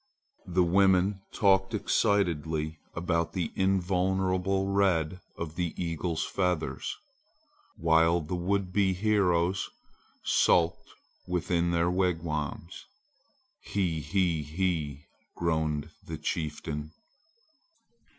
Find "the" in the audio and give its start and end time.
0.47-0.63, 3.33-3.53, 5.53-5.75, 8.21-8.33, 16.03-16.17